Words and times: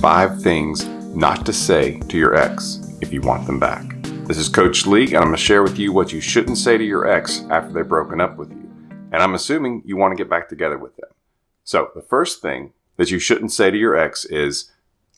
Five 0.00 0.40
things 0.40 0.86
not 1.16 1.44
to 1.44 1.52
say 1.52 1.98
to 1.98 2.16
your 2.16 2.36
ex 2.36 2.78
if 3.00 3.12
you 3.12 3.20
want 3.20 3.48
them 3.48 3.58
back. 3.58 4.00
This 4.28 4.38
is 4.38 4.48
Coach 4.48 4.86
Lee, 4.86 5.06
and 5.06 5.16
I'm 5.16 5.22
going 5.24 5.34
to 5.34 5.42
share 5.42 5.64
with 5.64 5.76
you 5.76 5.92
what 5.92 6.12
you 6.12 6.20
shouldn't 6.20 6.58
say 6.58 6.78
to 6.78 6.84
your 6.84 7.08
ex 7.08 7.44
after 7.50 7.72
they've 7.72 7.88
broken 7.88 8.20
up 8.20 8.36
with 8.36 8.48
you. 8.52 8.70
And 9.10 9.16
I'm 9.16 9.34
assuming 9.34 9.82
you 9.84 9.96
want 9.96 10.12
to 10.12 10.16
get 10.16 10.30
back 10.30 10.48
together 10.48 10.78
with 10.78 10.94
them. 10.98 11.10
So, 11.64 11.90
the 11.96 12.00
first 12.00 12.40
thing 12.40 12.74
that 12.96 13.10
you 13.10 13.18
shouldn't 13.18 13.50
say 13.50 13.72
to 13.72 13.76
your 13.76 13.96
ex 13.96 14.24
is, 14.24 14.70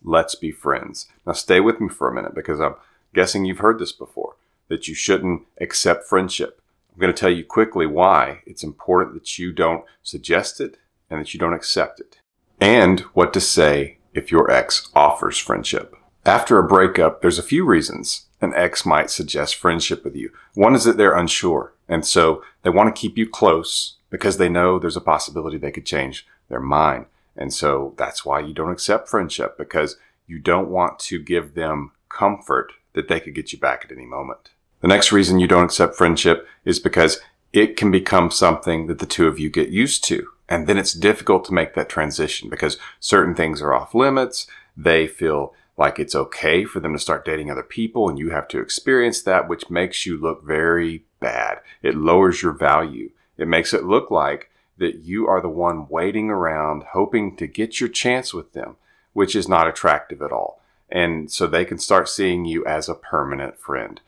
let's 0.03 0.35
be 0.35 0.51
friends. 0.51 1.09
Now, 1.27 1.35
stay 1.35 1.61
with 1.61 1.79
me 1.79 1.91
for 1.91 2.09
a 2.09 2.15
minute 2.15 2.35
because 2.35 2.59
I'm 2.59 2.77
guessing 3.13 3.45
you've 3.45 3.59
heard 3.59 3.81
this 3.81 3.93
before 3.93 4.37
that 4.69 4.89
you 4.89 4.95
shouldn't 4.95 5.43
accept 5.61 6.09
friendship. 6.09 6.59
I'm 6.95 7.01
going 7.01 7.13
to 7.13 7.21
tell 7.21 7.29
you 7.29 7.45
quickly 7.45 7.85
why 7.85 8.41
it's 8.47 8.65
important 8.65 9.13
that 9.13 9.39
you 9.39 9.53
don't 9.53 9.85
suggest 10.03 10.59
it 10.59 10.79
and 11.11 11.21
that 11.21 11.35
you 11.35 11.39
don't 11.39 11.53
accept 11.53 12.01
it, 12.01 12.21
and 12.59 13.01
what 13.13 13.35
to 13.35 13.41
say 13.43 13.99
if 14.15 14.31
your 14.31 14.51
ex 14.51 14.91
offers 14.95 15.39
friendship. 15.39 15.95
After 16.27 16.59
a 16.59 16.67
breakup, 16.67 17.23
there's 17.23 17.39
a 17.39 17.43
few 17.43 17.65
reasons 17.65 18.27
an 18.41 18.55
ex 18.55 18.87
might 18.87 19.11
suggest 19.11 19.55
friendship 19.55 20.05
with 20.05 20.17
you. 20.17 20.31
One 20.55 20.75
is 20.75 20.85
that 20.85 20.97
they're 20.97 21.17
unsure, 21.17 21.75
and 21.89 22.07
so 22.07 22.43
they 22.63 22.71
want 22.71 22.95
to 22.95 23.01
keep 23.01 23.19
you 23.19 23.29
close 23.29 23.97
because 24.09 24.39
they 24.39 24.49
know 24.49 24.79
there's 24.79 24.97
a 24.97 25.01
possibility 25.01 25.57
they 25.57 25.71
could 25.71 25.87
change 25.87 26.27
their 26.49 26.61
mind. 26.61 27.07
And 27.37 27.53
so 27.53 27.95
that's 27.97 28.25
why 28.25 28.41
you 28.41 28.53
don't 28.53 28.73
accept 28.73 29.09
friendship 29.09 29.57
because 29.57 29.97
you 30.27 30.39
don't 30.39 30.69
want 30.69 30.99
to 31.01 31.23
give 31.23 31.55
them 31.55 31.93
comfort 32.09 32.73
that 32.95 33.09
they 33.09 33.21
could 33.21 33.35
get 33.35 33.53
you 33.53 33.59
back 33.59 33.85
at 33.85 33.93
any 33.93 34.07
moment. 34.07 34.51
The 34.81 34.89
next 34.89 35.13
reason 35.13 35.39
you 35.39 35.47
don't 35.47 35.65
accept 35.65 35.97
friendship 35.97 36.47
is 36.65 36.79
because 36.79 37.21
it 37.53 37.77
can 37.77 37.91
become 37.91 38.31
something 38.31 38.87
that 38.87 38.99
the 38.99 39.07
two 39.07 39.27
of 39.27 39.39
you 39.39 39.51
get 39.51 39.69
used 39.69 40.05
to. 40.05 40.27
And 40.51 40.67
then 40.67 40.77
it's 40.77 40.93
difficult 40.93 41.45
to 41.45 41.55
make 41.55 41.75
that 41.75 41.89
transition 41.89 42.51
because 42.51 42.77
certain 42.99 43.37
things 43.37 43.63
are 43.63 43.73
off 43.73 43.95
limits. 43.95 44.49
They 44.77 45.07
feel 45.07 45.55
like 45.77 45.99
it's 46.01 46.15
okay 46.15 46.65
for 46.65 46.81
them 46.81 46.93
to 46.93 46.99
start 46.99 47.25
dating 47.25 47.51
other 47.51 47.63
people 47.63 48.09
and 48.09 48.19
you 48.19 48.31
have 48.31 48.49
to 48.49 48.61
experience 48.61 49.23
that, 49.23 49.49
which 49.49 49.71
makes 49.71 50.05
you 50.05 50.19
look 50.19 50.45
very 50.45 51.05
bad. 51.21 51.61
It 51.83 51.95
lowers 51.95 52.43
your 52.43 52.53
value. 52.53 53.11
It 53.39 53.47
makes 53.47 53.73
it 53.73 53.85
look 53.85 54.11
like 54.11 54.51
that 54.77 54.97
you 54.97 55.29
are 55.29 55.41
the 55.41 55.49
one 55.49 55.87
waiting 55.89 56.31
around 56.31 56.83
hoping 56.93 57.37
to 57.37 57.47
get 57.47 57.79
your 57.79 57.89
chance 57.89 58.35
with 58.35 58.53
them, 58.53 58.77
which 59.13 59.37
is 59.37 59.49
not 59.49 59.69
attractive 59.69 60.21
at 60.21 60.33
all. 60.33 60.61
And 60.91 61.31
so 61.31 61.47
they 61.47 61.65
can 61.65 61.79
start 61.79 62.09
seeing 62.09 62.45
you 62.45 62.67
as 62.67 62.89
a 62.89 62.95
permanent 62.95 63.57
friend. 63.57 64.01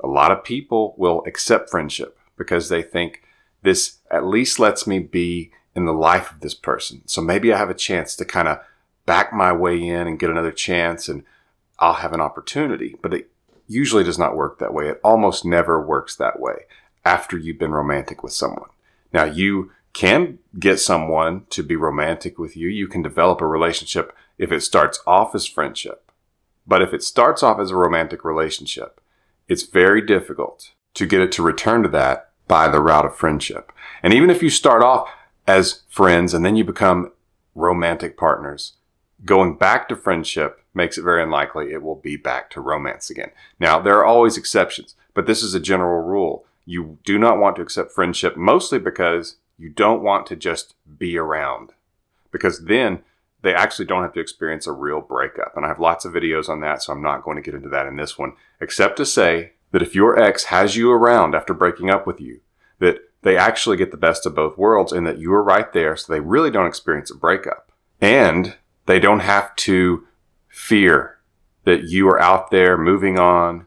A 0.00 0.06
lot 0.06 0.30
of 0.30 0.44
people 0.44 0.94
will 0.96 1.24
accept 1.26 1.70
friendship 1.70 2.16
because 2.36 2.68
they 2.68 2.82
think 2.82 3.22
this 3.62 3.96
at 4.10 4.24
least 4.24 4.60
lets 4.60 4.86
me 4.86 5.00
be 5.00 5.50
in 5.78 5.86
the 5.86 5.92
life 5.92 6.32
of 6.32 6.40
this 6.40 6.54
person. 6.54 7.02
So 7.06 7.22
maybe 7.22 7.52
I 7.52 7.56
have 7.56 7.70
a 7.70 7.74
chance 7.74 8.16
to 8.16 8.24
kind 8.24 8.48
of 8.48 8.58
back 9.06 9.32
my 9.32 9.52
way 9.52 9.80
in 9.80 10.06
and 10.08 10.18
get 10.18 10.28
another 10.28 10.52
chance 10.52 11.08
and 11.08 11.22
I'll 11.78 11.94
have 11.94 12.12
an 12.12 12.20
opportunity. 12.20 12.96
But 13.00 13.14
it 13.14 13.30
usually 13.68 14.02
does 14.02 14.18
not 14.18 14.36
work 14.36 14.58
that 14.58 14.74
way. 14.74 14.88
It 14.88 15.00
almost 15.04 15.44
never 15.44 15.80
works 15.80 16.16
that 16.16 16.40
way 16.40 16.66
after 17.04 17.38
you've 17.38 17.60
been 17.60 17.70
romantic 17.70 18.22
with 18.22 18.32
someone. 18.32 18.68
Now 19.12 19.24
you 19.24 19.70
can 19.92 20.40
get 20.58 20.80
someone 20.80 21.46
to 21.50 21.62
be 21.62 21.76
romantic 21.76 22.38
with 22.38 22.56
you. 22.56 22.68
You 22.68 22.88
can 22.88 23.02
develop 23.02 23.40
a 23.40 23.46
relationship 23.46 24.14
if 24.36 24.50
it 24.50 24.62
starts 24.62 25.00
off 25.06 25.34
as 25.34 25.46
friendship. 25.46 26.10
But 26.66 26.82
if 26.82 26.92
it 26.92 27.04
starts 27.04 27.42
off 27.42 27.60
as 27.60 27.70
a 27.70 27.76
romantic 27.76 28.24
relationship, 28.24 29.00
it's 29.46 29.62
very 29.62 30.04
difficult 30.04 30.72
to 30.94 31.06
get 31.06 31.20
it 31.20 31.32
to 31.32 31.42
return 31.42 31.84
to 31.84 31.88
that 31.90 32.30
by 32.48 32.66
the 32.68 32.80
route 32.80 33.06
of 33.06 33.16
friendship. 33.16 33.72
And 34.02 34.12
even 34.12 34.30
if 34.30 34.42
you 34.42 34.50
start 34.50 34.82
off 34.82 35.08
as 35.48 35.82
friends 35.88 36.34
and 36.34 36.44
then 36.44 36.54
you 36.54 36.62
become 36.62 37.10
romantic 37.54 38.16
partners, 38.16 38.74
going 39.24 39.56
back 39.56 39.88
to 39.88 39.96
friendship 39.96 40.62
makes 40.74 40.96
it 40.96 41.02
very 41.02 41.22
unlikely 41.22 41.72
it 41.72 41.82
will 41.82 41.96
be 41.96 42.16
back 42.16 42.50
to 42.50 42.60
romance 42.60 43.10
again. 43.10 43.30
Now, 43.58 43.80
there 43.80 43.96
are 43.98 44.04
always 44.04 44.36
exceptions, 44.36 44.94
but 45.14 45.26
this 45.26 45.42
is 45.42 45.54
a 45.54 45.60
general 45.60 46.02
rule. 46.02 46.44
You 46.66 46.98
do 47.02 47.18
not 47.18 47.38
want 47.38 47.56
to 47.56 47.62
accept 47.62 47.92
friendship 47.92 48.36
mostly 48.36 48.78
because 48.78 49.36
you 49.56 49.70
don't 49.70 50.02
want 50.02 50.26
to 50.26 50.36
just 50.36 50.74
be 50.98 51.16
around 51.16 51.72
because 52.30 52.66
then 52.66 53.00
they 53.40 53.54
actually 53.54 53.86
don't 53.86 54.02
have 54.02 54.12
to 54.12 54.20
experience 54.20 54.66
a 54.66 54.72
real 54.72 55.00
breakup. 55.00 55.56
And 55.56 55.64
I 55.64 55.68
have 55.68 55.80
lots 55.80 56.04
of 56.04 56.12
videos 56.12 56.48
on 56.48 56.60
that, 56.60 56.82
so 56.82 56.92
I'm 56.92 57.02
not 57.02 57.22
going 57.22 57.36
to 57.36 57.42
get 57.42 57.54
into 57.54 57.70
that 57.70 57.86
in 57.86 57.96
this 57.96 58.18
one, 58.18 58.34
except 58.60 58.98
to 58.98 59.06
say 59.06 59.52
that 59.72 59.82
if 59.82 59.94
your 59.94 60.20
ex 60.20 60.44
has 60.44 60.76
you 60.76 60.90
around 60.90 61.34
after 61.34 61.54
breaking 61.54 61.88
up 61.88 62.06
with 62.06 62.20
you, 62.20 62.40
that 62.80 63.07
they 63.22 63.36
actually 63.36 63.76
get 63.76 63.90
the 63.90 63.96
best 63.96 64.26
of 64.26 64.34
both 64.34 64.58
worlds 64.58 64.92
in 64.92 65.04
that 65.04 65.18
you 65.18 65.32
are 65.32 65.42
right 65.42 65.72
there, 65.72 65.96
so 65.96 66.12
they 66.12 66.20
really 66.20 66.50
don't 66.50 66.66
experience 66.66 67.10
a 67.10 67.16
breakup. 67.16 67.72
And 68.00 68.56
they 68.86 69.00
don't 69.00 69.20
have 69.20 69.54
to 69.56 70.06
fear 70.48 71.18
that 71.64 71.84
you 71.84 72.08
are 72.08 72.20
out 72.20 72.50
there 72.50 72.78
moving 72.78 73.18
on 73.18 73.66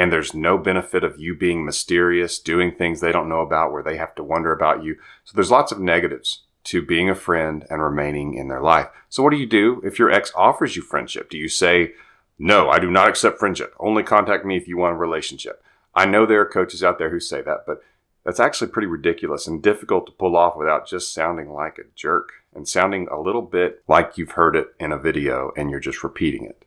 and 0.00 0.10
there's 0.10 0.32
no 0.32 0.56
benefit 0.56 1.04
of 1.04 1.18
you 1.18 1.36
being 1.36 1.62
mysterious, 1.62 2.38
doing 2.38 2.72
things 2.72 3.00
they 3.00 3.12
don't 3.12 3.28
know 3.28 3.40
about 3.40 3.70
where 3.70 3.82
they 3.82 3.98
have 3.98 4.14
to 4.14 4.24
wonder 4.24 4.50
about 4.50 4.82
you. 4.82 4.96
So 5.24 5.32
there's 5.34 5.50
lots 5.50 5.72
of 5.72 5.78
negatives 5.78 6.44
to 6.64 6.80
being 6.80 7.10
a 7.10 7.14
friend 7.14 7.66
and 7.68 7.82
remaining 7.82 8.32
in 8.32 8.48
their 8.48 8.62
life. 8.62 8.86
So, 9.10 9.22
what 9.22 9.28
do 9.28 9.36
you 9.36 9.44
do 9.44 9.82
if 9.84 9.98
your 9.98 10.10
ex 10.10 10.32
offers 10.34 10.74
you 10.74 10.80
friendship? 10.80 11.28
Do 11.28 11.36
you 11.36 11.50
say, 11.50 11.92
No, 12.38 12.70
I 12.70 12.78
do 12.78 12.90
not 12.90 13.10
accept 13.10 13.38
friendship. 13.38 13.74
Only 13.78 14.02
contact 14.02 14.46
me 14.46 14.56
if 14.56 14.66
you 14.66 14.78
want 14.78 14.94
a 14.94 14.98
relationship? 14.98 15.62
I 15.94 16.06
know 16.06 16.24
there 16.24 16.40
are 16.40 16.46
coaches 16.46 16.82
out 16.82 16.98
there 16.98 17.10
who 17.10 17.20
say 17.20 17.42
that, 17.42 17.64
but 17.66 17.82
that's 18.24 18.40
actually 18.40 18.70
pretty 18.70 18.86
ridiculous 18.86 19.46
and 19.46 19.62
difficult 19.62 20.06
to 20.06 20.12
pull 20.12 20.36
off 20.36 20.56
without 20.56 20.86
just 20.86 21.14
sounding 21.14 21.50
like 21.50 21.78
a 21.78 21.82
jerk 21.94 22.32
and 22.54 22.68
sounding 22.68 23.08
a 23.08 23.20
little 23.20 23.42
bit 23.42 23.82
like 23.88 24.18
you've 24.18 24.32
heard 24.32 24.56
it 24.56 24.74
in 24.78 24.92
a 24.92 24.98
video 24.98 25.52
and 25.56 25.70
you're 25.70 25.80
just 25.80 26.04
repeating 26.04 26.44
it. 26.44 26.64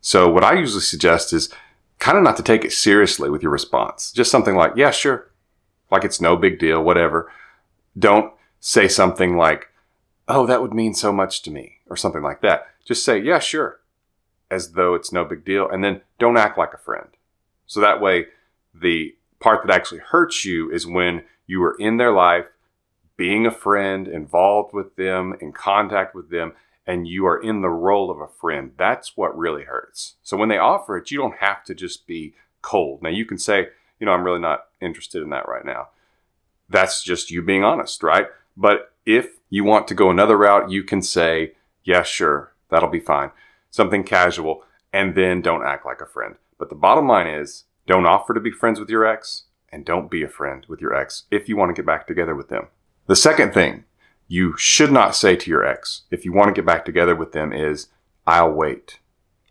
So, 0.00 0.30
what 0.30 0.44
I 0.44 0.54
usually 0.54 0.82
suggest 0.82 1.32
is 1.32 1.52
kind 1.98 2.16
of 2.16 2.24
not 2.24 2.36
to 2.36 2.42
take 2.42 2.64
it 2.64 2.72
seriously 2.72 3.28
with 3.30 3.42
your 3.42 3.52
response. 3.52 4.12
Just 4.12 4.30
something 4.30 4.54
like, 4.54 4.72
Yeah, 4.76 4.90
sure. 4.90 5.30
Like 5.90 6.04
it's 6.04 6.20
no 6.20 6.36
big 6.36 6.58
deal, 6.58 6.82
whatever. 6.82 7.30
Don't 7.98 8.32
say 8.60 8.88
something 8.88 9.36
like, 9.36 9.68
Oh, 10.28 10.46
that 10.46 10.62
would 10.62 10.74
mean 10.74 10.94
so 10.94 11.12
much 11.12 11.42
to 11.42 11.50
me, 11.50 11.78
or 11.88 11.96
something 11.96 12.22
like 12.22 12.40
that. 12.42 12.68
Just 12.84 13.04
say, 13.04 13.18
Yeah, 13.18 13.38
sure, 13.38 13.80
as 14.50 14.72
though 14.72 14.94
it's 14.94 15.12
no 15.12 15.24
big 15.24 15.44
deal. 15.44 15.68
And 15.68 15.82
then 15.82 16.02
don't 16.18 16.36
act 16.36 16.58
like 16.58 16.72
a 16.72 16.78
friend. 16.78 17.08
So 17.66 17.80
that 17.80 18.00
way, 18.00 18.26
the 18.74 19.14
part 19.40 19.66
that 19.66 19.74
actually 19.74 20.00
hurts 20.00 20.44
you 20.44 20.70
is 20.70 20.86
when 20.86 21.24
you 21.46 21.62
are 21.62 21.76
in 21.78 21.96
their 21.96 22.12
life, 22.12 22.46
being 23.16 23.46
a 23.46 23.50
friend, 23.50 24.06
involved 24.06 24.74
with 24.74 24.96
them, 24.96 25.34
in 25.40 25.52
contact 25.52 26.14
with 26.14 26.30
them, 26.30 26.52
and 26.86 27.08
you 27.08 27.26
are 27.26 27.40
in 27.40 27.62
the 27.62 27.68
role 27.68 28.10
of 28.10 28.20
a 28.20 28.28
friend. 28.28 28.72
That's 28.76 29.16
what 29.16 29.36
really 29.36 29.64
hurts. 29.64 30.16
So 30.22 30.36
when 30.36 30.48
they 30.48 30.58
offer 30.58 30.96
it, 30.96 31.10
you 31.10 31.18
don't 31.18 31.38
have 31.38 31.64
to 31.64 31.74
just 31.74 32.06
be 32.06 32.34
cold. 32.62 33.02
Now, 33.02 33.08
you 33.08 33.24
can 33.24 33.38
say, 33.38 33.68
you 33.98 34.06
know, 34.06 34.12
I'm 34.12 34.24
really 34.24 34.40
not 34.40 34.66
interested 34.80 35.22
in 35.22 35.30
that 35.30 35.48
right 35.48 35.64
now. 35.64 35.88
That's 36.68 37.02
just 37.02 37.30
you 37.30 37.42
being 37.42 37.64
honest, 37.64 38.02
right? 38.02 38.26
But 38.56 38.92
if 39.04 39.38
you 39.50 39.64
want 39.64 39.88
to 39.88 39.94
go 39.94 40.10
another 40.10 40.36
route, 40.36 40.70
you 40.70 40.82
can 40.82 41.02
say, 41.02 41.52
yeah, 41.84 42.02
sure, 42.02 42.52
that'll 42.70 42.88
be 42.88 43.00
fine. 43.00 43.30
Something 43.70 44.04
casual, 44.04 44.64
and 44.92 45.14
then 45.14 45.42
don't 45.42 45.64
act 45.64 45.86
like 45.86 46.00
a 46.00 46.06
friend. 46.06 46.36
But 46.58 46.68
the 46.68 46.74
bottom 46.74 47.06
line 47.06 47.26
is 47.26 47.64
don't 47.86 48.06
offer 48.06 48.34
to 48.34 48.40
be 48.40 48.50
friends 48.50 48.80
with 48.80 48.90
your 48.90 49.06
ex, 49.06 49.44
and 49.70 49.84
don't 49.84 50.10
be 50.10 50.22
a 50.22 50.28
friend 50.28 50.64
with 50.68 50.80
your 50.80 50.94
ex 50.94 51.24
if 51.30 51.48
you 51.48 51.56
want 51.56 51.70
to 51.70 51.74
get 51.74 51.86
back 51.86 52.06
together 52.06 52.34
with 52.34 52.48
them. 52.48 52.68
The 53.06 53.16
second 53.16 53.52
thing 53.52 53.84
you 54.28 54.56
should 54.56 54.90
not 54.90 55.14
say 55.14 55.36
to 55.36 55.50
your 55.50 55.64
ex 55.64 56.02
if 56.10 56.24
you 56.24 56.32
want 56.32 56.48
to 56.48 56.58
get 56.58 56.66
back 56.66 56.84
together 56.84 57.14
with 57.14 57.32
them 57.32 57.52
is, 57.52 57.88
I'll 58.26 58.50
wait. 58.50 58.98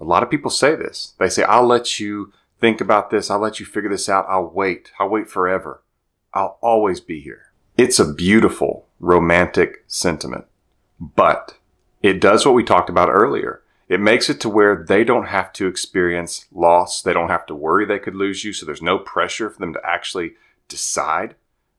A 0.02 0.04
lot 0.04 0.24
of 0.24 0.30
people 0.30 0.52
say 0.52 0.76
this. 0.76 1.14
They 1.20 1.30
say, 1.30 1.44
I'll 1.44 1.66
let 1.66 2.00
you 2.00 2.34
think 2.60 2.82
about 2.82 3.10
this. 3.10 3.30
I'll 3.30 3.40
let 3.40 3.60
you 3.60 3.66
figure 3.66 3.90
this 3.90 4.10
out. 4.10 4.26
I'll 4.28 4.48
wait. 4.48 4.92
I'll 5.00 5.10
wait 5.10 5.30
forever. 5.30 5.82
I'll 6.34 6.58
always 6.62 7.00
be 7.00 7.22
here. 7.22 7.54
It's 7.78 8.00
a 8.00 8.14
beautiful 8.14 8.88
romantic 9.00 9.84
sentiment, 9.88 10.46
but 11.00 11.58
it 12.02 12.20
does 12.20 12.46
what 12.46 12.56
we 12.56 12.64
talked 12.64 12.90
about 12.90 13.10
earlier. 13.10 13.62
It 13.88 14.00
makes 14.00 14.30
it 14.30 14.40
to 14.42 14.50
where 14.50 14.84
they 14.88 15.04
don't 15.04 15.28
have 15.28 15.54
to 15.54 15.68
experience 15.68 16.46
loss. 16.52 17.02
They 17.02 17.14
don't 17.14 17.30
have 17.30 17.46
to 17.48 17.56
worry 17.56 17.86
they 17.86 18.00
could 18.00 18.16
lose 18.16 18.44
you. 18.44 18.52
So 18.52 18.66
there's 18.66 18.82
no 18.82 18.98
pressure 18.98 19.50
for 19.50 19.60
them 19.60 19.74
to 19.74 19.82
actually 19.86 20.34
decide. 20.68 21.36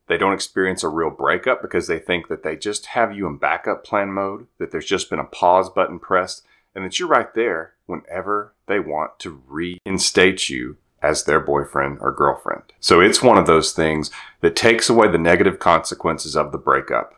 They 0.07 0.17
don't 0.17 0.33
experience 0.33 0.85
a 0.85 0.89
real 0.89 1.11
breakup 1.11 1.61
because 1.63 1.89
they 1.89 1.99
think 1.99 2.29
that 2.29 2.45
they 2.45 2.55
just 2.55 2.87
have 2.87 3.17
you 3.17 3.27
in 3.27 3.39
backup 3.39 3.85
plan 3.85 4.13
mode, 4.13 4.47
that 4.59 4.71
there's 4.71 4.87
just 4.87 5.11
been 5.11 5.19
a 5.19 5.25
pause 5.25 5.69
button 5.69 5.99
pressed, 5.99 6.45
and 6.75 6.85
that 6.85 6.99
you're 6.99 7.09
right 7.09 7.35
there 7.35 7.73
whenever 7.87 8.53
they 8.67 8.79
want 8.79 9.19
to 9.19 9.43
reinstate 9.49 10.49
you 10.49 10.77
as 11.03 11.25
their 11.25 11.41
boyfriend 11.41 11.99
or 12.01 12.13
girlfriend. 12.13 12.63
So 12.79 13.01
it's 13.01 13.23
one 13.23 13.39
of 13.39 13.47
those 13.47 13.73
things 13.73 14.11
that 14.41 14.55
takes 14.55 14.89
away 14.89 15.09
the 15.09 15.19
negative 15.19 15.59
consequences 15.59 16.37
of 16.37 16.53
the 16.53 16.59
breakup 16.59 17.15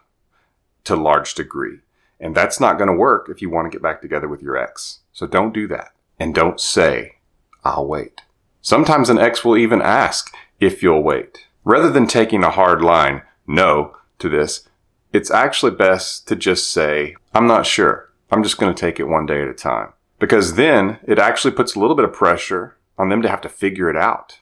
to 0.85 0.97
large 0.97 1.35
degree. 1.35 1.81
And 2.21 2.35
that's 2.35 2.59
not 2.61 2.79
going 2.79 2.89
to 2.89 2.95
work 2.95 3.29
if 3.29 3.41
you 3.41 3.49
want 3.51 3.71
to 3.71 3.75
get 3.75 3.83
back 3.83 4.01
together 4.01 4.29
with 4.29 4.43
your 4.43 4.57
ex. 4.57 5.01
So 5.13 5.27
don't 5.27 5.55
do 5.55 5.69
that. 5.69 5.93
And 6.19 6.35
don't 6.35 6.61
say, 6.61 7.17
I'll 7.65 7.87
wait. 7.87 8.23
Sometimes 8.61 9.09
an 9.09 9.19
ex 9.19 9.45
will 9.45 9.57
even 9.57 9.81
ask 9.81 10.35
if 10.59 10.83
you'll 10.83 11.03
wait. 11.03 11.47
Rather 11.65 11.91
than 11.91 12.07
taking 12.07 12.43
a 12.43 12.51
hard 12.51 12.83
line, 12.83 13.23
no, 13.47 13.97
to 14.19 14.29
this, 14.29 14.69
it's 15.13 15.31
actually 15.31 15.73
best 15.73 16.27
to 16.29 16.37
just 16.37 16.71
say, 16.73 17.15
I'm 17.33 17.47
not 17.47 17.67
sure. 17.67 18.11
I'm 18.31 18.43
just 18.43 18.59
going 18.59 18.75
to 18.75 18.81
take 18.81 18.99
it 18.99 19.05
one 19.05 19.27
day 19.27 19.41
at 19.43 19.49
a 19.49 19.55
time. 19.55 19.93
because 20.19 20.55
then 20.55 20.99
it 21.07 21.19
actually 21.19 21.53
puts 21.53 21.75
a 21.75 21.81
little 21.81 21.97
bit 21.97 22.05
of 22.05 22.13
pressure 22.13 22.77
on 22.99 23.09
them 23.09 23.23
to 23.23 23.29
have 23.29 23.41
to 23.43 23.49
figure 23.49 23.89
it 23.89 23.97
out. 23.97 24.41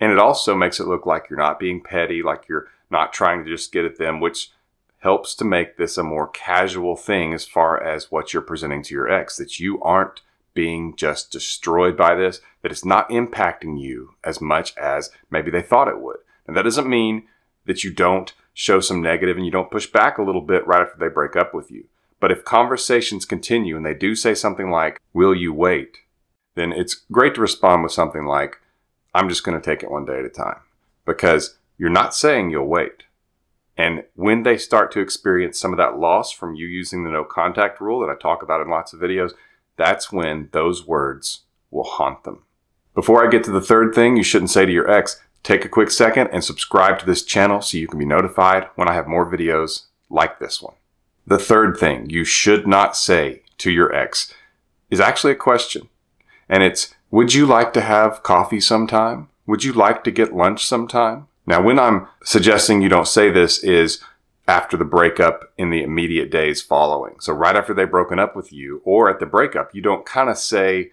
And 0.00 0.12
it 0.12 0.18
also 0.18 0.54
makes 0.54 0.80
it 0.80 0.86
look 0.86 1.06
like 1.06 1.26
you're 1.28 1.38
not 1.38 1.58
being 1.58 1.82
petty, 1.82 2.22
like 2.22 2.48
you're 2.48 2.68
not 2.90 3.12
trying 3.12 3.44
to 3.44 3.50
just 3.50 3.72
get 3.72 3.84
at 3.84 3.98
them, 3.98 4.20
which 4.20 4.50
helps 5.04 5.34
to 5.36 5.44
make 5.44 5.76
this 5.76 5.96
a 5.96 6.02
more 6.02 6.26
casual 6.26 6.96
thing 6.96 7.32
as 7.32 7.46
far 7.46 7.80
as 7.80 8.10
what 8.10 8.32
you're 8.32 8.42
presenting 8.42 8.82
to 8.82 8.94
your 8.94 9.08
ex, 9.08 9.36
that 9.36 9.60
you 9.60 9.80
aren't 9.82 10.22
being 10.54 10.96
just 10.96 11.30
destroyed 11.30 11.96
by 11.96 12.14
this, 12.14 12.40
that 12.62 12.72
it's 12.72 12.84
not 12.84 13.08
impacting 13.10 13.80
you 13.80 14.14
as 14.24 14.40
much 14.40 14.76
as 14.76 15.10
maybe 15.30 15.50
they 15.50 15.62
thought 15.62 15.88
it 15.88 16.00
would. 16.00 16.16
And 16.46 16.56
that 16.56 16.62
doesn't 16.62 16.88
mean 16.88 17.26
that 17.66 17.84
you 17.84 17.92
don't 17.92 18.32
show 18.54 18.80
some 18.80 19.02
negative 19.02 19.36
and 19.36 19.44
you 19.44 19.52
don't 19.52 19.70
push 19.70 19.86
back 19.86 20.18
a 20.18 20.22
little 20.22 20.40
bit 20.40 20.66
right 20.66 20.82
after 20.82 20.98
they 20.98 21.12
break 21.12 21.36
up 21.36 21.54
with 21.54 21.70
you. 21.70 21.84
But 22.18 22.32
if 22.32 22.44
conversations 22.44 23.26
continue 23.26 23.76
and 23.76 23.84
they 23.84 23.94
do 23.94 24.14
say 24.14 24.34
something 24.34 24.70
like, 24.70 25.00
Will 25.12 25.34
you 25.34 25.52
wait? 25.52 25.98
then 26.54 26.72
it's 26.72 26.94
great 27.12 27.34
to 27.34 27.40
respond 27.40 27.82
with 27.82 27.92
something 27.92 28.24
like, 28.24 28.60
I'm 29.14 29.28
just 29.28 29.44
going 29.44 29.60
to 29.60 29.64
take 29.64 29.82
it 29.82 29.90
one 29.90 30.04
day 30.04 30.18
at 30.18 30.24
a 30.24 30.28
time. 30.28 30.60
Because 31.04 31.58
you're 31.78 31.90
not 31.90 32.14
saying 32.14 32.50
you'll 32.50 32.66
wait. 32.66 33.04
And 33.76 34.04
when 34.14 34.44
they 34.44 34.56
start 34.56 34.92
to 34.92 35.00
experience 35.00 35.58
some 35.58 35.72
of 35.72 35.78
that 35.78 35.98
loss 35.98 36.30
from 36.30 36.54
you 36.54 36.66
using 36.66 37.02
the 37.02 37.10
no 37.10 37.24
contact 37.24 37.80
rule 37.80 38.00
that 38.00 38.10
I 38.10 38.14
talk 38.14 38.42
about 38.42 38.60
in 38.60 38.68
lots 38.68 38.92
of 38.92 39.00
videos, 39.00 39.32
that's 39.76 40.12
when 40.12 40.48
those 40.52 40.86
words 40.86 41.40
will 41.70 41.84
haunt 41.84 42.22
them. 42.24 42.44
Before 42.94 43.26
I 43.26 43.30
get 43.30 43.42
to 43.44 43.50
the 43.50 43.60
third 43.60 43.94
thing 43.94 44.16
you 44.16 44.22
shouldn't 44.22 44.50
say 44.50 44.64
to 44.64 44.72
your 44.72 44.88
ex, 44.88 45.20
take 45.42 45.64
a 45.64 45.68
quick 45.68 45.90
second 45.90 46.28
and 46.28 46.44
subscribe 46.44 47.00
to 47.00 47.06
this 47.06 47.24
channel 47.24 47.60
so 47.60 47.76
you 47.76 47.88
can 47.88 47.98
be 47.98 48.04
notified 48.04 48.68
when 48.76 48.88
I 48.88 48.94
have 48.94 49.08
more 49.08 49.30
videos 49.30 49.86
like 50.08 50.38
this 50.38 50.62
one. 50.62 50.74
The 51.26 51.38
third 51.38 51.76
thing 51.76 52.08
you 52.10 52.24
should 52.24 52.68
not 52.68 52.96
say 52.96 53.42
to 53.58 53.72
your 53.72 53.92
ex 53.92 54.32
is 54.90 55.00
actually 55.00 55.32
a 55.32 55.36
question. 55.36 55.88
And 56.48 56.62
it's, 56.62 56.94
would 57.10 57.34
you 57.34 57.46
like 57.46 57.72
to 57.72 57.80
have 57.80 58.22
coffee 58.22 58.60
sometime? 58.60 59.28
Would 59.46 59.64
you 59.64 59.72
like 59.72 60.04
to 60.04 60.10
get 60.10 60.34
lunch 60.34 60.64
sometime? 60.64 61.26
Now, 61.46 61.60
when 61.62 61.78
I'm 61.78 62.08
suggesting 62.22 62.80
you 62.80 62.88
don't 62.88 63.08
say 63.08 63.30
this 63.30 63.62
is 63.62 64.02
after 64.46 64.76
the 64.76 64.84
breakup 64.84 65.52
in 65.56 65.70
the 65.70 65.82
immediate 65.82 66.30
days 66.30 66.60
following. 66.60 67.14
So 67.20 67.32
right 67.32 67.56
after 67.56 67.72
they've 67.72 67.90
broken 67.90 68.18
up 68.18 68.36
with 68.36 68.52
you 68.52 68.82
or 68.84 69.08
at 69.08 69.20
the 69.20 69.26
breakup, 69.26 69.74
you 69.74 69.82
don't 69.82 70.04
kind 70.04 70.28
of 70.28 70.38
say 70.38 70.90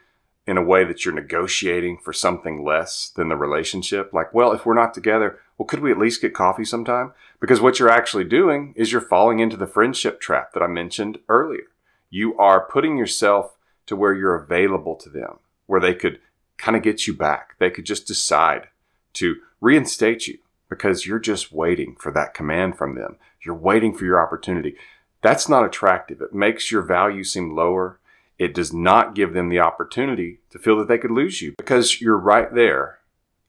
in 0.47 0.57
a 0.57 0.63
way 0.63 0.83
that 0.83 1.05
you're 1.05 1.13
negotiating 1.13 1.97
for 1.97 2.13
something 2.13 2.63
less 2.63 3.09
than 3.15 3.29
the 3.29 3.35
relationship. 3.35 4.11
Like, 4.13 4.33
well, 4.33 4.53
if 4.53 4.65
we're 4.65 4.73
not 4.73 4.93
together, 4.93 5.39
well, 5.57 5.67
could 5.67 5.81
we 5.81 5.91
at 5.91 5.97
least 5.97 6.21
get 6.21 6.33
coffee 6.33 6.65
sometime? 6.65 7.13
Because 7.39 7.61
what 7.61 7.79
you're 7.79 7.89
actually 7.89 8.23
doing 8.23 8.73
is 8.75 8.91
you're 8.91 9.01
falling 9.01 9.39
into 9.39 9.57
the 9.57 9.67
friendship 9.67 10.19
trap 10.19 10.53
that 10.53 10.63
I 10.63 10.67
mentioned 10.67 11.19
earlier. 11.29 11.67
You 12.09 12.37
are 12.37 12.65
putting 12.65 12.97
yourself 12.97 13.57
to 13.85 13.95
where 13.95 14.13
you're 14.13 14.35
available 14.35 14.95
to 14.95 15.09
them, 15.09 15.39
where 15.67 15.79
they 15.79 15.93
could 15.93 16.19
kind 16.57 16.75
of 16.75 16.83
get 16.83 17.05
you 17.05 17.13
back. 17.13 17.55
They 17.59 17.69
could 17.69 17.85
just 17.85 18.07
decide 18.07 18.67
to 19.13 19.37
reinstate 19.59 20.27
you 20.27 20.39
because 20.69 21.05
you're 21.05 21.19
just 21.19 21.51
waiting 21.51 21.95
for 21.99 22.11
that 22.11 22.33
command 22.33 22.77
from 22.77 22.95
them. 22.95 23.17
You're 23.43 23.55
waiting 23.55 23.93
for 23.93 24.05
your 24.05 24.21
opportunity. 24.21 24.75
That's 25.21 25.49
not 25.49 25.65
attractive. 25.65 26.21
It 26.21 26.33
makes 26.33 26.71
your 26.71 26.81
value 26.81 27.23
seem 27.23 27.55
lower. 27.55 27.99
It 28.39 28.53
does 28.53 28.73
not 28.73 29.13
give 29.13 29.33
them 29.33 29.49
the 29.49 29.59
opportunity 29.59 30.39
to 30.49 30.57
feel 30.57 30.77
that 30.77 30.87
they 30.87 30.97
could 30.97 31.11
lose 31.11 31.41
you 31.41 31.53
because 31.57 32.01
you're 32.01 32.17
right 32.17 32.53
there, 32.53 32.99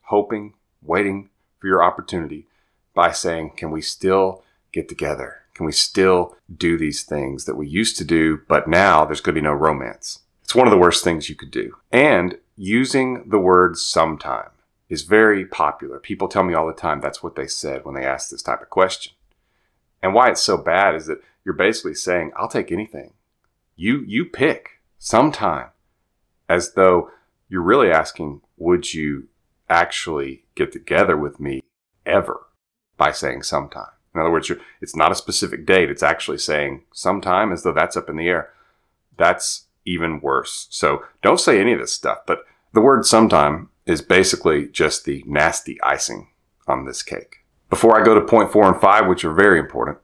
hoping, 0.02 0.54
waiting 0.82 1.30
for 1.58 1.68
your 1.68 1.82
opportunity 1.82 2.46
by 2.92 3.12
saying, 3.12 3.52
Can 3.56 3.70
we 3.70 3.80
still 3.80 4.42
get 4.72 4.88
together? 4.88 5.42
Can 5.54 5.64
we 5.66 5.72
still 5.72 6.36
do 6.54 6.76
these 6.76 7.02
things 7.02 7.44
that 7.44 7.56
we 7.56 7.68
used 7.68 7.96
to 7.98 8.04
do, 8.04 8.40
but 8.48 8.68
now 8.68 9.04
there's 9.04 9.20
going 9.20 9.34
to 9.34 9.40
be 9.40 9.44
no 9.44 9.52
romance? 9.52 10.20
It's 10.42 10.54
one 10.54 10.66
of 10.66 10.70
the 10.70 10.78
worst 10.78 11.04
things 11.04 11.28
you 11.28 11.36
could 11.36 11.50
do. 11.50 11.76
And 11.90 12.38
using 12.56 13.28
the 13.28 13.38
word 13.38 13.76
sometime 13.76 14.50
is 14.92 15.02
very 15.04 15.46
popular. 15.46 15.98
People 15.98 16.28
tell 16.28 16.42
me 16.42 16.52
all 16.52 16.66
the 16.66 16.74
time 16.74 17.00
that's 17.00 17.22
what 17.22 17.34
they 17.34 17.46
said 17.46 17.82
when 17.82 17.94
they 17.94 18.04
asked 18.04 18.30
this 18.30 18.42
type 18.42 18.60
of 18.60 18.68
question. 18.68 19.14
And 20.02 20.12
why 20.12 20.28
it's 20.28 20.42
so 20.42 20.58
bad 20.58 20.94
is 20.94 21.06
that 21.06 21.22
you're 21.46 21.54
basically 21.54 21.94
saying, 21.94 22.30
I'll 22.36 22.46
take 22.46 22.70
anything. 22.70 23.14
You 23.74 24.04
you 24.06 24.26
pick 24.26 24.82
sometime. 24.98 25.68
As 26.46 26.74
though 26.74 27.10
you're 27.48 27.62
really 27.62 27.90
asking, 27.90 28.42
would 28.58 28.92
you 28.92 29.28
actually 29.70 30.44
get 30.54 30.72
together 30.72 31.16
with 31.16 31.40
me 31.40 31.62
ever 32.04 32.42
by 32.98 33.12
saying 33.12 33.44
sometime? 33.44 33.92
In 34.14 34.20
other 34.20 34.30
words, 34.30 34.52
it's 34.82 34.94
not 34.94 35.10
a 35.10 35.14
specific 35.14 35.64
date. 35.64 35.88
It's 35.88 36.02
actually 36.02 36.36
saying 36.36 36.82
sometime 36.92 37.50
as 37.50 37.62
though 37.62 37.72
that's 37.72 37.96
up 37.96 38.10
in 38.10 38.16
the 38.16 38.28
air. 38.28 38.50
That's 39.16 39.68
even 39.86 40.20
worse. 40.20 40.66
So 40.68 41.02
don't 41.22 41.40
say 41.40 41.58
any 41.58 41.72
of 41.72 41.80
this 41.80 41.94
stuff. 41.94 42.18
But 42.26 42.44
the 42.74 42.82
word 42.82 43.06
sometime 43.06 43.70
is 43.86 44.00
basically 44.00 44.68
just 44.68 45.04
the 45.04 45.22
nasty 45.26 45.80
icing 45.82 46.28
on 46.66 46.84
this 46.84 47.02
cake. 47.02 47.38
Before 47.70 47.98
I 47.98 48.04
go 48.04 48.14
to 48.14 48.20
point 48.20 48.52
four 48.52 48.66
and 48.70 48.80
five, 48.80 49.06
which 49.06 49.24
are 49.24 49.32
very 49.32 49.58
important, 49.58 49.98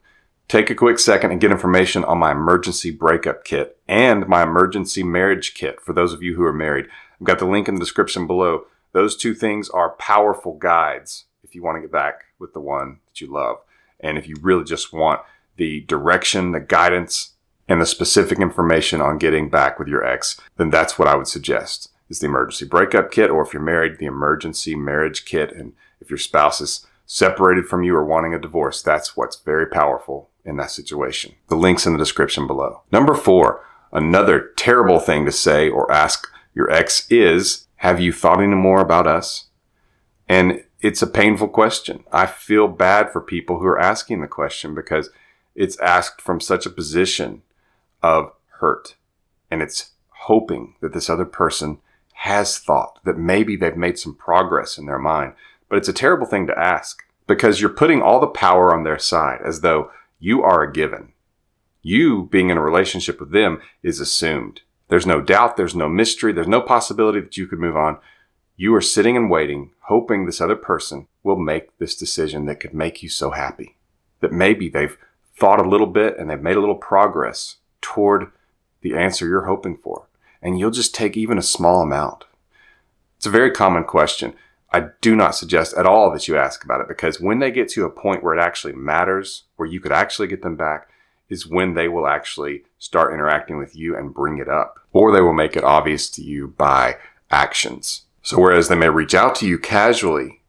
take 0.48 0.70
a 0.70 0.74
quick 0.74 0.98
second 0.98 1.30
and 1.30 1.40
get 1.40 1.50
information 1.50 2.04
on 2.04 2.18
my 2.18 2.32
emergency 2.32 2.90
breakup 2.90 3.44
kit 3.44 3.78
and 3.86 4.26
my 4.26 4.42
emergency 4.42 5.02
marriage 5.02 5.54
kit 5.54 5.80
for 5.80 5.92
those 5.92 6.12
of 6.12 6.22
you 6.22 6.34
who 6.34 6.44
are 6.44 6.52
married. 6.52 6.86
I've 7.20 7.26
got 7.26 7.38
the 7.38 7.46
link 7.46 7.68
in 7.68 7.74
the 7.74 7.80
description 7.80 8.26
below. 8.26 8.64
Those 8.92 9.16
two 9.16 9.34
things 9.34 9.68
are 9.68 9.90
powerful 9.90 10.54
guides 10.54 11.26
if 11.42 11.54
you 11.54 11.62
want 11.62 11.76
to 11.76 11.82
get 11.82 11.92
back 11.92 12.24
with 12.38 12.52
the 12.54 12.60
one 12.60 13.00
that 13.06 13.20
you 13.20 13.26
love. 13.26 13.58
And 14.00 14.16
if 14.16 14.26
you 14.26 14.36
really 14.40 14.64
just 14.64 14.92
want 14.92 15.20
the 15.56 15.80
direction, 15.82 16.52
the 16.52 16.60
guidance, 16.60 17.34
and 17.68 17.82
the 17.82 17.86
specific 17.86 18.38
information 18.38 19.00
on 19.02 19.18
getting 19.18 19.50
back 19.50 19.78
with 19.78 19.88
your 19.88 20.04
ex, 20.04 20.40
then 20.56 20.70
that's 20.70 20.98
what 20.98 21.06
I 21.06 21.14
would 21.14 21.28
suggest 21.28 21.90
is 22.08 22.20
the 22.20 22.26
emergency 22.26 22.64
breakup 22.64 23.10
kit, 23.10 23.30
or 23.30 23.42
if 23.42 23.52
you're 23.52 23.62
married, 23.62 23.98
the 23.98 24.06
emergency 24.06 24.74
marriage 24.74 25.24
kit. 25.24 25.52
And 25.52 25.72
if 26.00 26.10
your 26.10 26.18
spouse 26.18 26.60
is 26.60 26.86
separated 27.06 27.66
from 27.66 27.82
you 27.82 27.94
or 27.94 28.04
wanting 28.04 28.34
a 28.34 28.38
divorce, 28.38 28.82
that's 28.82 29.16
what's 29.16 29.40
very 29.40 29.66
powerful 29.66 30.30
in 30.44 30.56
that 30.56 30.70
situation. 30.70 31.34
The 31.48 31.56
link's 31.56 31.86
in 31.86 31.92
the 31.92 31.98
description 31.98 32.46
below. 32.46 32.82
Number 32.90 33.14
four, 33.14 33.64
another 33.92 34.52
terrible 34.56 35.00
thing 35.00 35.24
to 35.26 35.32
say 35.32 35.68
or 35.68 35.90
ask 35.92 36.26
your 36.54 36.70
ex 36.70 37.06
is, 37.10 37.66
have 37.76 38.00
you 38.00 38.12
thought 38.12 38.42
any 38.42 38.54
more 38.54 38.80
about 38.80 39.06
us? 39.06 39.46
And 40.28 40.64
it's 40.80 41.02
a 41.02 41.06
painful 41.06 41.48
question. 41.48 42.04
I 42.12 42.26
feel 42.26 42.68
bad 42.68 43.10
for 43.10 43.20
people 43.20 43.58
who 43.58 43.66
are 43.66 43.80
asking 43.80 44.20
the 44.20 44.26
question 44.26 44.74
because 44.74 45.10
it's 45.54 45.78
asked 45.80 46.20
from 46.20 46.40
such 46.40 46.66
a 46.66 46.70
position 46.70 47.42
of 48.02 48.32
hurt 48.60 48.96
and 49.50 49.62
it's 49.62 49.92
hoping 50.08 50.74
that 50.80 50.92
this 50.92 51.08
other 51.08 51.24
person 51.24 51.78
has 52.22 52.58
thought 52.58 52.98
that 53.04 53.16
maybe 53.16 53.54
they've 53.54 53.76
made 53.76 53.96
some 53.96 54.12
progress 54.12 54.76
in 54.76 54.86
their 54.86 54.98
mind. 54.98 55.32
But 55.68 55.76
it's 55.76 55.88
a 55.88 55.92
terrible 55.92 56.26
thing 56.26 56.48
to 56.48 56.58
ask 56.58 57.04
because 57.28 57.60
you're 57.60 57.70
putting 57.70 58.02
all 58.02 58.18
the 58.18 58.26
power 58.26 58.74
on 58.74 58.82
their 58.82 58.98
side 58.98 59.38
as 59.44 59.60
though 59.60 59.92
you 60.18 60.42
are 60.42 60.64
a 60.64 60.72
given. 60.72 61.12
You 61.80 62.26
being 62.32 62.50
in 62.50 62.56
a 62.56 62.62
relationship 62.62 63.20
with 63.20 63.30
them 63.30 63.60
is 63.84 64.00
assumed. 64.00 64.62
There's 64.88 65.06
no 65.06 65.20
doubt, 65.20 65.56
there's 65.56 65.76
no 65.76 65.88
mystery, 65.88 66.32
there's 66.32 66.48
no 66.48 66.60
possibility 66.60 67.20
that 67.20 67.36
you 67.36 67.46
could 67.46 67.60
move 67.60 67.76
on. 67.76 67.98
You 68.56 68.74
are 68.74 68.80
sitting 68.80 69.16
and 69.16 69.30
waiting, 69.30 69.70
hoping 69.82 70.26
this 70.26 70.40
other 70.40 70.56
person 70.56 71.06
will 71.22 71.38
make 71.38 71.78
this 71.78 71.94
decision 71.94 72.46
that 72.46 72.58
could 72.58 72.74
make 72.74 73.00
you 73.00 73.08
so 73.08 73.30
happy. 73.30 73.76
That 74.22 74.32
maybe 74.32 74.68
they've 74.68 74.98
thought 75.36 75.64
a 75.64 75.68
little 75.68 75.86
bit 75.86 76.18
and 76.18 76.28
they've 76.28 76.42
made 76.42 76.56
a 76.56 76.60
little 76.60 76.74
progress 76.74 77.58
toward 77.80 78.32
the 78.80 78.96
answer 78.96 79.28
you're 79.28 79.46
hoping 79.46 79.76
for 79.76 80.07
and 80.42 80.58
you'll 80.58 80.70
just 80.70 80.94
take 80.94 81.16
even 81.16 81.38
a 81.38 81.42
small 81.42 81.82
amount? 81.82 82.24
It's 83.16 83.26
a 83.26 83.30
very 83.30 83.50
common 83.50 83.84
question. 83.84 84.34
I 84.72 84.88
do 85.00 85.16
not 85.16 85.34
suggest 85.34 85.76
at 85.76 85.86
all 85.86 86.12
that 86.12 86.28
you 86.28 86.36
ask 86.36 86.62
about 86.62 86.80
it 86.80 86.88
because 86.88 87.20
when 87.20 87.38
they 87.38 87.50
get 87.50 87.68
to 87.70 87.84
a 87.84 87.90
point 87.90 88.22
where 88.22 88.34
it 88.34 88.40
actually 88.40 88.74
matters, 88.74 89.44
where 89.56 89.68
you 89.68 89.80
could 89.80 89.92
actually 89.92 90.28
get 90.28 90.42
them 90.42 90.56
back, 90.56 90.88
is 91.28 91.46
when 91.46 91.74
they 91.74 91.88
will 91.88 92.06
actually 92.06 92.62
start 92.78 93.12
interacting 93.12 93.58
with 93.58 93.76
you 93.76 93.96
and 93.96 94.14
bring 94.14 94.38
it 94.38 94.48
up. 94.48 94.78
Or 94.92 95.12
they 95.12 95.20
will 95.20 95.32
make 95.34 95.56
it 95.56 95.64
obvious 95.64 96.08
to 96.10 96.22
you 96.22 96.48
by 96.48 96.96
actions. 97.30 98.02
So 98.22 98.38
whereas 98.38 98.68
they 98.68 98.76
may 98.76 98.88
reach 98.88 99.14
out 99.14 99.34
to 99.36 99.46
you 99.46 99.58
casually, 99.58 100.42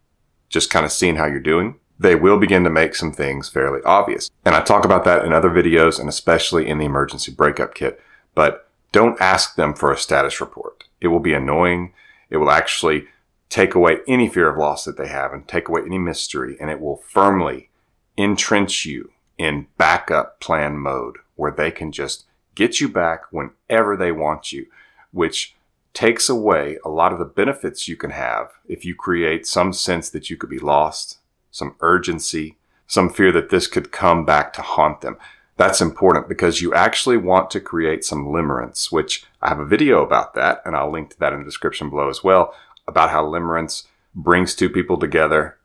just 0.50 0.70
kind 0.70 0.86
of 0.86 0.92
seeing 0.92 1.16
how 1.16 1.26
you're 1.26 1.40
doing, 1.40 1.76
they 2.00 2.16
will 2.16 2.40
begin 2.40 2.64
to 2.64 2.70
make 2.70 2.96
some 2.96 3.12
things 3.12 3.50
fairly 3.50 3.82
obvious. 3.84 4.32
And 4.46 4.56
I 4.56 4.62
talk 4.62 4.86
about 4.86 5.04
that 5.04 5.26
in 5.26 5.34
other 5.34 5.50
videos 5.50 6.00
and 6.00 6.08
especially 6.08 6.68
in 6.68 6.78
the 6.78 6.86
emergency 6.86 7.32
breakup 7.32 7.76
kit. 7.76 8.02
But 8.36 8.69
don't 8.92 9.20
ask 9.22 9.56
them 9.56 9.74
for 9.74 9.92
a 9.92 9.98
status 9.98 10.42
report. 10.42 10.86
It 11.02 11.08
will 11.08 11.20
be 11.20 11.34
annoying. 11.34 11.94
It 12.30 12.38
will 12.38 12.52
actually 12.52 13.08
take 13.50 13.76
away 13.76 14.00
any 14.08 14.30
fear 14.30 14.50
of 14.50 14.58
loss 14.58 14.86
that 14.86 14.98
they 14.98 15.08
have 15.08 15.34
and 15.34 15.48
take 15.48 15.68
away 15.68 15.82
any 15.86 15.98
mystery. 15.98 16.58
And 16.60 16.70
it 16.70 16.80
will 16.80 16.98
firmly 16.98 17.70
entrench 18.18 18.86
you 18.86 19.12
in 19.38 19.68
backup 19.78 20.40
plan 20.40 20.78
mode 20.78 21.18
where 21.36 21.52
they 21.52 21.72
can 21.72 21.92
just 21.92 22.26
get 22.56 22.80
you 22.80 22.90
back 22.90 23.24
whenever 23.32 23.96
they 23.96 24.12
want 24.12 24.52
you, 24.52 24.68
which 25.12 25.56
takes 25.94 26.30
away 26.30 26.78
a 26.86 26.90
lot 26.90 27.14
of 27.14 27.20
the 27.20 27.26
benefits 27.26 27.88
you 27.88 27.96
can 27.96 28.12
have 28.12 28.52
if 28.68 28.86
you 28.86 28.94
create 28.94 29.48
some 29.48 29.74
sense 29.74 30.10
that 30.10 30.30
you 30.30 30.38
could 30.38 30.50
be 30.50 30.60
lost, 30.60 31.20
some 31.52 31.76
urgency, 31.80 32.58
some 32.86 33.10
fear 33.10 33.32
that 33.32 33.50
this 33.50 33.68
could 33.68 33.92
come 33.92 34.26
back 34.26 34.52
to 34.54 34.62
haunt 34.62 35.02
them. 35.02 35.18
That's 35.60 35.82
important 35.82 36.30
because 36.30 36.62
you 36.62 36.74
actually 36.74 37.18
want 37.18 37.52
to 37.52 37.60
create 37.60 38.06
some 38.06 38.28
limerence, 38.28 38.94
which 38.94 39.26
I 39.42 39.50
have 39.50 39.60
a 39.60 39.66
video 39.66 40.02
about 40.02 40.34
that, 40.36 40.62
and 40.64 40.74
I'll 40.74 40.90
link 40.90 41.10
to 41.10 41.20
that 41.20 41.34
in 41.34 41.40
the 41.40 41.46
description 41.46 41.90
below 41.90 42.08
as 42.08 42.24
well, 42.24 42.54
about 42.88 43.10
how 43.10 43.26
limerence 43.26 43.84
brings 44.16 44.56
two 44.56 44.70
people 44.70 44.98
together. 44.98 45.58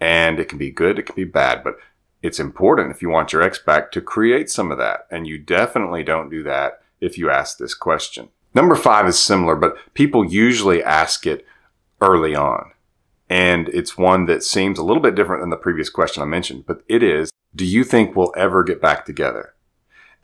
And 0.00 0.40
it 0.40 0.48
can 0.48 0.56
be 0.56 0.70
good, 0.70 0.98
it 0.98 1.04
can 1.04 1.14
be 1.14 1.24
bad, 1.24 1.62
but 1.62 1.76
it's 2.22 2.40
important 2.40 2.90
if 2.90 3.02
you 3.02 3.10
want 3.10 3.34
your 3.34 3.42
ex 3.42 3.58
back 3.58 3.92
to 3.92 4.00
create 4.00 4.48
some 4.48 4.72
of 4.72 4.78
that. 4.78 5.06
And 5.10 5.26
you 5.26 5.36
definitely 5.36 6.04
don't 6.04 6.30
do 6.30 6.42
that 6.44 6.80
if 7.02 7.18
you 7.18 7.28
ask 7.28 7.58
this 7.58 7.74
question. 7.74 8.30
Number 8.54 8.76
five 8.76 9.06
is 9.06 9.18
similar, 9.18 9.56
but 9.56 9.76
people 9.92 10.24
usually 10.24 10.82
ask 10.82 11.26
it 11.26 11.44
early 12.00 12.34
on. 12.34 12.70
And 13.28 13.68
it's 13.70 13.96
one 13.96 14.26
that 14.26 14.42
seems 14.42 14.78
a 14.78 14.84
little 14.84 15.02
bit 15.02 15.14
different 15.14 15.42
than 15.42 15.50
the 15.50 15.56
previous 15.56 15.88
question 15.88 16.22
I 16.22 16.26
mentioned, 16.26 16.66
but 16.66 16.82
it 16.88 17.02
is, 17.02 17.32
do 17.54 17.64
you 17.64 17.84
think 17.84 18.14
we'll 18.14 18.34
ever 18.36 18.62
get 18.62 18.80
back 18.80 19.04
together? 19.04 19.54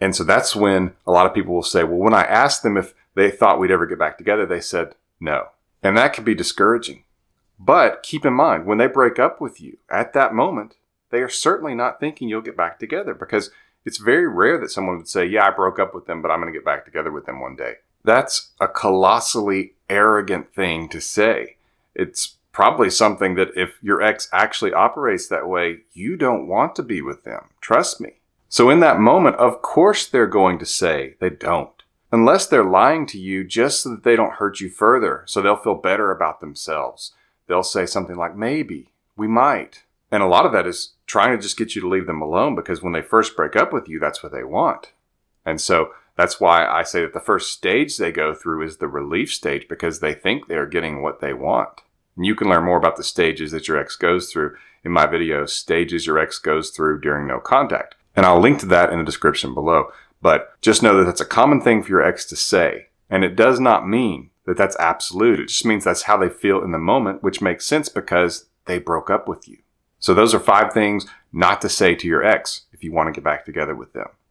And 0.00 0.14
so 0.16 0.24
that's 0.24 0.56
when 0.56 0.94
a 1.06 1.12
lot 1.12 1.26
of 1.26 1.34
people 1.34 1.54
will 1.54 1.62
say, 1.62 1.84
well, 1.84 1.98
when 1.98 2.14
I 2.14 2.22
asked 2.22 2.62
them 2.62 2.76
if 2.76 2.94
they 3.14 3.30
thought 3.30 3.58
we'd 3.58 3.70
ever 3.70 3.86
get 3.86 3.98
back 3.98 4.18
together, 4.18 4.46
they 4.46 4.60
said 4.60 4.94
no. 5.20 5.48
And 5.82 5.96
that 5.96 6.12
can 6.12 6.24
be 6.24 6.34
discouraging. 6.34 7.04
But 7.58 8.02
keep 8.02 8.24
in 8.24 8.32
mind, 8.32 8.64
when 8.64 8.78
they 8.78 8.86
break 8.86 9.18
up 9.18 9.40
with 9.40 9.60
you 9.60 9.78
at 9.90 10.12
that 10.14 10.34
moment, 10.34 10.76
they 11.10 11.20
are 11.20 11.28
certainly 11.28 11.74
not 11.74 12.00
thinking 12.00 12.28
you'll 12.28 12.40
get 12.40 12.56
back 12.56 12.78
together 12.78 13.12
because 13.14 13.50
it's 13.84 13.98
very 13.98 14.28
rare 14.28 14.58
that 14.58 14.70
someone 14.70 14.96
would 14.96 15.08
say, 15.08 15.26
yeah, 15.26 15.46
I 15.46 15.50
broke 15.50 15.78
up 15.78 15.94
with 15.94 16.06
them, 16.06 16.22
but 16.22 16.30
I'm 16.30 16.40
going 16.40 16.52
to 16.52 16.58
get 16.58 16.64
back 16.64 16.84
together 16.84 17.10
with 17.10 17.26
them 17.26 17.40
one 17.40 17.56
day. 17.56 17.74
That's 18.04 18.50
a 18.60 18.68
colossally 18.68 19.74
arrogant 19.88 20.54
thing 20.54 20.88
to 20.88 21.00
say. 21.00 21.56
It's 21.94 22.36
probably 22.60 22.90
something 22.90 23.36
that 23.36 23.48
if 23.56 23.78
your 23.80 24.02
ex 24.02 24.28
actually 24.34 24.70
operates 24.70 25.26
that 25.26 25.48
way, 25.48 25.78
you 25.94 26.14
don't 26.14 26.46
want 26.46 26.76
to 26.76 26.82
be 26.82 27.00
with 27.00 27.24
them. 27.24 27.48
Trust 27.62 28.02
me. 28.02 28.20
So 28.50 28.68
in 28.68 28.80
that 28.80 29.00
moment, 29.00 29.36
of 29.36 29.62
course 29.62 30.06
they're 30.06 30.26
going 30.26 30.58
to 30.58 30.66
say 30.66 31.14
they 31.20 31.30
don't. 31.30 31.82
Unless 32.12 32.48
they're 32.48 32.62
lying 32.62 33.06
to 33.06 33.18
you 33.18 33.44
just 33.44 33.80
so 33.80 33.88
that 33.88 34.02
they 34.02 34.14
don't 34.14 34.34
hurt 34.34 34.60
you 34.60 34.68
further, 34.68 35.24
so 35.26 35.40
they'll 35.40 35.56
feel 35.56 35.74
better 35.74 36.10
about 36.10 36.40
themselves. 36.40 37.14
They'll 37.46 37.62
say 37.62 37.86
something 37.86 38.16
like, 38.16 38.36
maybe, 38.36 38.92
we 39.16 39.26
might. 39.26 39.84
And 40.10 40.22
a 40.22 40.26
lot 40.26 40.44
of 40.44 40.52
that 40.52 40.66
is 40.66 40.92
trying 41.06 41.34
to 41.34 41.42
just 41.42 41.56
get 41.56 41.74
you 41.74 41.80
to 41.80 41.88
leave 41.88 42.06
them 42.06 42.20
alone 42.20 42.54
because 42.54 42.82
when 42.82 42.92
they 42.92 43.00
first 43.00 43.36
break 43.36 43.56
up 43.56 43.72
with 43.72 43.88
you, 43.88 43.98
that's 43.98 44.22
what 44.22 44.32
they 44.32 44.44
want. 44.44 44.92
And 45.46 45.62
so 45.62 45.94
that's 46.14 46.38
why 46.38 46.66
I 46.66 46.82
say 46.82 47.00
that 47.00 47.14
the 47.14 47.20
first 47.20 47.52
stage 47.52 47.96
they 47.96 48.12
go 48.12 48.34
through 48.34 48.66
is 48.66 48.76
the 48.76 48.86
relief 48.86 49.32
stage 49.32 49.66
because 49.66 50.00
they 50.00 50.12
think 50.12 50.46
they're 50.46 50.66
getting 50.66 51.00
what 51.00 51.22
they 51.22 51.32
want. 51.32 51.80
And 52.20 52.26
you 52.26 52.34
can 52.34 52.50
learn 52.50 52.66
more 52.66 52.76
about 52.76 52.98
the 52.98 53.02
stages 53.02 53.50
that 53.50 53.66
your 53.66 53.78
ex 53.78 53.96
goes 53.96 54.30
through 54.30 54.54
in 54.84 54.92
my 54.92 55.06
video, 55.06 55.46
Stages 55.46 56.06
Your 56.06 56.18
Ex 56.18 56.38
Goes 56.38 56.68
Through 56.68 57.00
During 57.00 57.26
No 57.26 57.40
Contact. 57.40 57.94
And 58.14 58.26
I'll 58.26 58.38
link 58.38 58.60
to 58.60 58.66
that 58.66 58.92
in 58.92 58.98
the 58.98 59.06
description 59.06 59.54
below. 59.54 59.86
But 60.20 60.60
just 60.60 60.82
know 60.82 60.98
that 60.98 61.04
that's 61.04 61.22
a 61.22 61.24
common 61.24 61.62
thing 61.62 61.82
for 61.82 61.88
your 61.88 62.02
ex 62.02 62.26
to 62.26 62.36
say. 62.36 62.88
And 63.08 63.24
it 63.24 63.36
does 63.36 63.58
not 63.58 63.88
mean 63.88 64.28
that 64.44 64.58
that's 64.58 64.78
absolute. 64.78 65.40
It 65.40 65.48
just 65.48 65.64
means 65.64 65.84
that's 65.84 66.02
how 66.02 66.18
they 66.18 66.28
feel 66.28 66.62
in 66.62 66.72
the 66.72 66.78
moment, 66.78 67.22
which 67.22 67.40
makes 67.40 67.64
sense 67.64 67.88
because 67.88 68.50
they 68.66 68.78
broke 68.78 69.08
up 69.08 69.26
with 69.26 69.48
you. 69.48 69.56
So 69.98 70.12
those 70.12 70.34
are 70.34 70.40
five 70.40 70.74
things 70.74 71.06
not 71.32 71.62
to 71.62 71.70
say 71.70 71.94
to 71.94 72.06
your 72.06 72.22
ex 72.22 72.66
if 72.70 72.84
you 72.84 72.92
want 72.92 73.06
to 73.06 73.18
get 73.18 73.24
back 73.24 73.46
together 73.46 73.74
with 73.74 73.94
them. 73.94 74.08